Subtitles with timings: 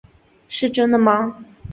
[0.49, 1.45] 是真的吗？